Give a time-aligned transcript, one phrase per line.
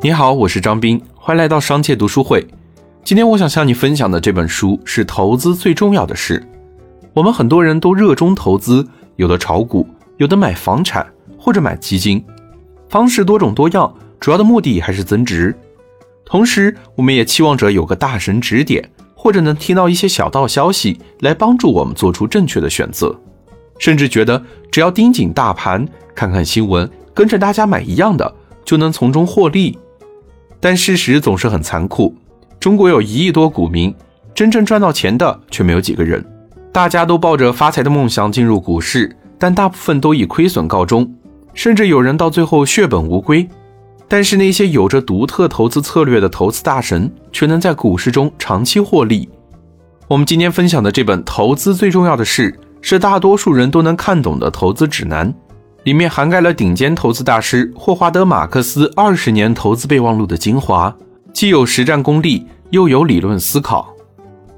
[0.00, 2.46] 你好，我是张斌，欢迎来到商界读书会。
[3.02, 6.40] 今天我想向你分享的这本书是投资最重要的事。
[7.12, 8.86] 我们很多人都热衷投资，
[9.16, 9.84] 有的炒股，
[10.18, 11.04] 有的买房产
[11.36, 12.24] 或者买基金，
[12.88, 15.52] 方式多种多样，主要的目的还是增值。
[16.24, 23.12] 同时，我们也期望着有个大神指点，或者能听到一些小道消息来帮助我们做出正确的选择，
[23.80, 24.40] 甚至觉得
[24.70, 28.32] 只要盯紧大盘，看看新闻，跟着大家买一样的，
[28.64, 29.76] 就能从中获利。
[30.60, 32.14] 但事实总是很残酷，
[32.58, 33.94] 中国有一亿多股民，
[34.34, 36.24] 真正赚到钱的却没有几个人。
[36.72, 41.08] 大家都抱着发财的梦想进入股市，但大部分都以亏损告终，
[41.54, 43.48] 甚至有人到最后血本无归。
[44.08, 49.28] 但是那些有着独特投资策略的投资大神，却能在股市中长期获利。
[50.06, 52.50] 我们今天分享的这本《投资最重要的事》，
[52.80, 55.34] 是大多数人都能看懂的投资指南。
[55.84, 60.94] 里面涵盖了顶尖投资大师霍华德·马克思二十年投资备忘录的精华，
[61.32, 63.94] 既有实战功力，又有理论思考。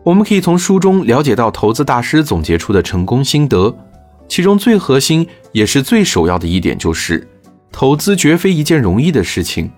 [0.03, 3.77] 我们可以从书中了解到投资大师总结出的成功心得，
[4.27, 7.29] 其中最核心也是最首要的一点就是，
[7.71, 9.71] 投资绝非一件容易的事情。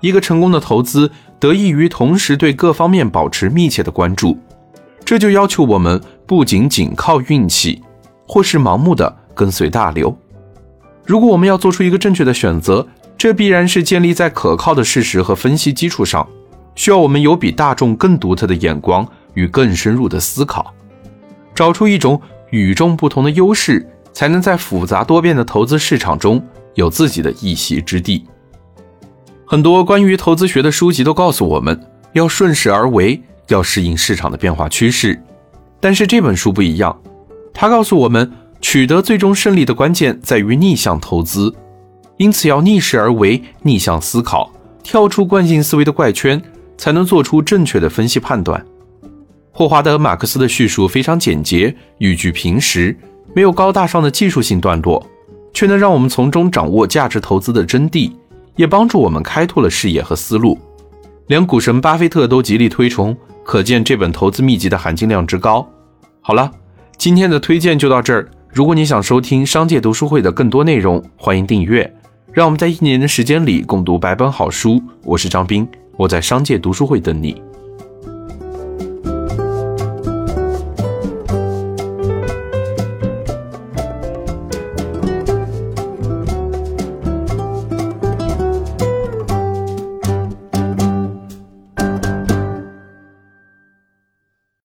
[0.00, 4.38] 一个成功的投资得益于同时对各方面保持密切的关注，
[5.04, 7.82] 这就要求我们不仅仅靠运气，
[8.28, 10.16] 或是盲目的跟随大流。
[11.06, 12.84] 如果我们要做出一个正确的选择，
[13.16, 16.26] 这必然是建立在可靠的事实和分析基础上，
[16.74, 20.74] 需要我们有比大众更独特的眼光与更深入的思考，
[21.54, 28.26] 找出一种与众不同的优势，才能在复杂多变的投资市场中有自己的一席之地。
[29.46, 31.80] 很多关于投资学的书籍都告诉我们
[32.14, 35.22] 要顺势而为，要适应市场的变化趋势，
[35.78, 37.00] 但是这本书不一样，
[37.54, 38.32] 它告诉我们。
[38.60, 41.54] 取得最终胜利的关键在于逆向投资，
[42.16, 44.50] 因此要逆势而为，逆向思考，
[44.82, 46.40] 跳出惯性思维的怪圈，
[46.76, 48.64] 才能做出正确的分析判断。
[49.52, 52.96] 霍华德·马克思的叙述非常简洁，语句平实，
[53.34, 55.06] 没有高大上的技术性段落，
[55.54, 58.12] 却能让我们从中掌握价值投资的真谛，
[58.56, 60.58] 也帮助我们开拓了视野和思路。
[61.28, 65.66] 连股神巴菲特都极力推崇，可见这本投资秘籍的含金量之高。
[66.20, 66.50] 好了，
[66.98, 68.28] 今天的推荐就到这儿。
[68.56, 71.94] 如果你想收听商界读书会的更多内容，欢迎订阅。
[72.32, 74.82] 让我们在一年的时间里共读百本好书。
[75.04, 75.68] 我是张斌，
[75.98, 77.42] 我在商界读书会等你。